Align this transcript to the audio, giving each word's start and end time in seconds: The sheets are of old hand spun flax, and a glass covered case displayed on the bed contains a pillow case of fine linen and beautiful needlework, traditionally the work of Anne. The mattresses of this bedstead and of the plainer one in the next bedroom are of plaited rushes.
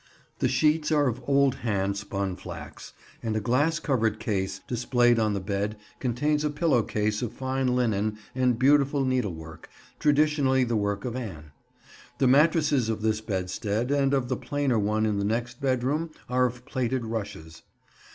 The 0.39 0.47
sheets 0.47 0.91
are 0.91 1.05
of 1.07 1.23
old 1.27 1.57
hand 1.61 1.95
spun 1.95 2.35
flax, 2.35 2.93
and 3.21 3.35
a 3.35 3.39
glass 3.39 3.77
covered 3.77 4.19
case 4.19 4.59
displayed 4.67 5.19
on 5.19 5.35
the 5.35 5.39
bed 5.39 5.77
contains 5.99 6.43
a 6.43 6.49
pillow 6.49 6.81
case 6.81 7.21
of 7.21 7.33
fine 7.33 7.67
linen 7.75 8.17
and 8.33 8.57
beautiful 8.57 9.05
needlework, 9.05 9.69
traditionally 9.99 10.63
the 10.63 10.75
work 10.75 11.05
of 11.05 11.15
Anne. 11.15 11.51
The 12.17 12.25
mattresses 12.27 12.89
of 12.89 13.03
this 13.03 13.21
bedstead 13.21 13.91
and 13.91 14.11
of 14.15 14.27
the 14.27 14.37
plainer 14.37 14.79
one 14.79 15.05
in 15.05 15.19
the 15.19 15.23
next 15.23 15.61
bedroom 15.61 16.09
are 16.27 16.47
of 16.47 16.65
plaited 16.65 17.05
rushes. 17.05 17.61